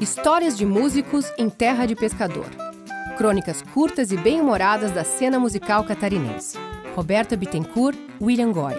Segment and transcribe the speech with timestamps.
[0.00, 2.46] Histórias de músicos em terra de pescador.
[3.16, 6.58] Crônicas curtas e bem-humoradas da cena musical catarinense.
[6.94, 8.74] Roberta Bittencourt, William Goy.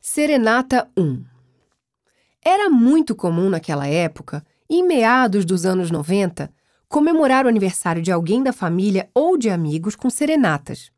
[0.00, 1.24] Serenata 1
[2.44, 6.52] Era muito comum naquela época, em meados dos anos 90,
[6.88, 10.93] comemorar o aniversário de alguém da família ou de amigos com serenatas.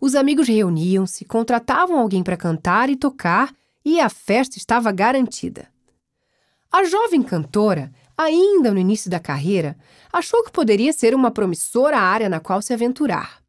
[0.00, 3.52] Os amigos reuniam-se, contratavam alguém para cantar e tocar
[3.84, 5.68] e a festa estava garantida.
[6.70, 9.76] A jovem cantora, ainda no início da carreira,
[10.12, 13.42] achou que poderia ser uma promissora área na qual se aventurar.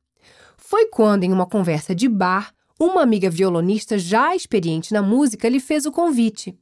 [0.58, 5.60] Foi quando, em uma conversa de bar, uma amiga violonista já experiente na música lhe
[5.60, 6.58] fez o convite.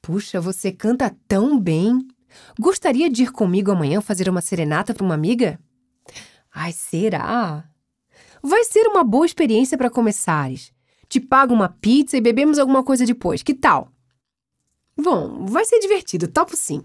[0.00, 2.06] Puxa, você canta tão bem!
[2.58, 5.60] Gostaria de ir comigo amanhã fazer uma serenata para uma amiga?
[6.52, 7.71] Ai, será?
[8.42, 10.72] Vai ser uma boa experiência para começares.
[11.08, 13.42] Te pago uma pizza e bebemos alguma coisa depois.
[13.42, 13.92] Que tal?
[14.96, 16.82] Bom, vai ser divertido, topo sim.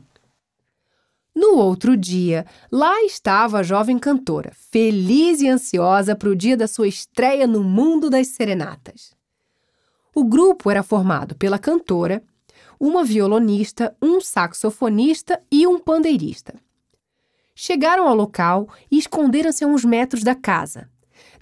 [1.34, 6.68] No outro dia, lá estava a jovem cantora, feliz e ansiosa para o dia da
[6.68, 9.16] sua estreia no mundo das serenatas.
[10.16, 12.24] O grupo era formado pela cantora,
[12.80, 16.56] uma violonista, um saxofonista e um pandeirista.
[17.54, 20.90] Chegaram ao local e esconderam-se a uns metros da casa.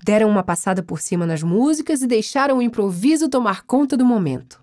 [0.04, 4.62] Deram uma passada por cima nas músicas e deixaram o improviso tomar conta do momento.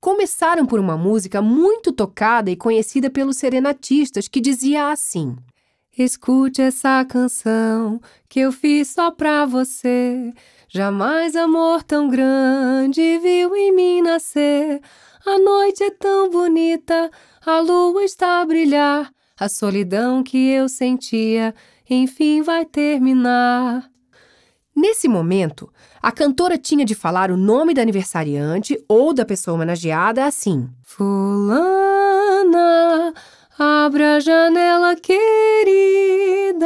[0.00, 5.36] Começaram por uma música muito tocada e conhecida pelos serenatistas, que dizia assim:
[5.96, 10.32] Escute essa canção que eu fiz só pra você.
[10.68, 14.80] Jamais amor tão grande viu em mim nascer.
[15.24, 17.10] A noite é tão bonita,
[17.44, 19.12] a lua está a brilhar.
[19.38, 21.54] A solidão que eu sentia,
[21.92, 23.90] enfim vai terminar.
[24.74, 30.24] Nesse momento, a cantora tinha de falar o nome da aniversariante ou da pessoa homenageada
[30.24, 31.52] assim: Fulana,
[33.58, 36.64] abre a janela querida.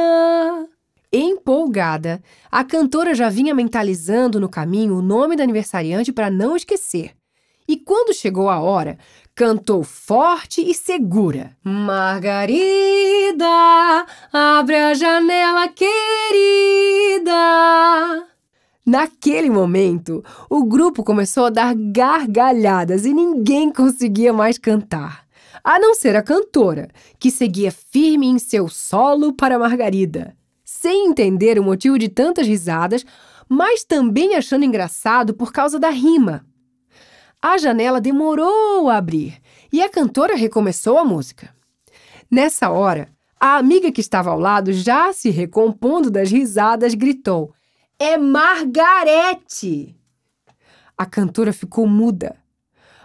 [1.12, 7.16] Empolgada, a cantora já vinha mentalizando no caminho o nome da aniversariante para não esquecer.
[7.69, 8.97] E quando chegou a hora,
[9.34, 13.47] cantou forte e segura: Margarida,
[14.32, 15.97] abre a janela, querida.
[18.87, 25.27] Naquele momento, o grupo começou a dar gargalhadas e ninguém conseguia mais cantar,
[25.65, 26.88] a não ser a cantora,
[27.19, 33.04] que seguia firme em seu solo para Margarida, sem entender o motivo de tantas risadas,
[33.48, 36.47] mas também achando engraçado por causa da rima.
[37.49, 39.41] A janela demorou a abrir
[39.73, 41.55] e a cantora recomeçou a música.
[42.29, 43.09] Nessa hora,
[43.39, 47.55] a amiga que estava ao lado, já se recompondo das risadas, gritou:
[48.01, 49.95] É Margarete!
[50.99, 52.34] A cantora ficou muda,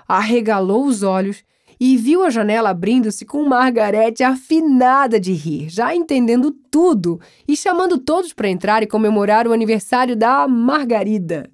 [0.08, 1.44] arregalou os olhos
[1.80, 8.00] e viu a janela abrindo-se com Margarete afinada de rir, já entendendo tudo e chamando
[8.00, 11.48] todos para entrar e comemorar o aniversário da Margarida.